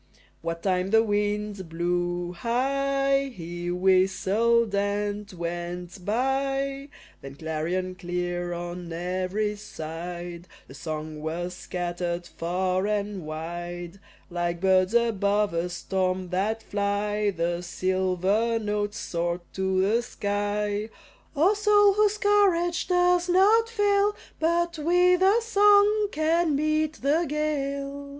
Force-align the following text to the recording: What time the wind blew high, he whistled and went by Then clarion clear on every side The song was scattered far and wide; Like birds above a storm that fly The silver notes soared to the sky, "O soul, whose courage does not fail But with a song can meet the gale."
What 0.41 0.63
time 0.63 0.89
the 0.89 1.03
wind 1.03 1.69
blew 1.69 2.31
high, 2.33 3.31
he 3.31 3.69
whistled 3.69 4.73
and 4.73 5.31
went 5.31 6.03
by 6.03 6.89
Then 7.21 7.35
clarion 7.35 7.93
clear 7.93 8.51
on 8.51 8.91
every 8.91 9.55
side 9.55 10.47
The 10.67 10.73
song 10.73 11.21
was 11.21 11.53
scattered 11.53 12.25
far 12.25 12.87
and 12.87 13.27
wide; 13.27 13.99
Like 14.31 14.59
birds 14.59 14.95
above 14.95 15.53
a 15.53 15.69
storm 15.69 16.29
that 16.29 16.63
fly 16.63 17.29
The 17.29 17.61
silver 17.61 18.57
notes 18.57 18.97
soared 18.97 19.41
to 19.53 19.81
the 19.83 20.01
sky, 20.01 20.89
"O 21.35 21.53
soul, 21.53 21.93
whose 21.93 22.17
courage 22.17 22.87
does 22.87 23.29
not 23.29 23.69
fail 23.69 24.15
But 24.39 24.79
with 24.79 25.21
a 25.21 25.43
song 25.43 26.07
can 26.11 26.55
meet 26.55 26.93
the 27.03 27.27
gale." 27.29 28.09